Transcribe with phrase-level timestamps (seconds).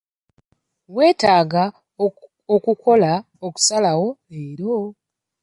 [0.95, 1.63] Wetaaga
[2.57, 3.11] okukola
[3.47, 4.75] okusalawo leero.